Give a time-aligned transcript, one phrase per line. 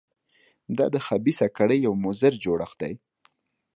[0.77, 2.93] دا د خبیثه کړۍ یو مضر جوړښت دی.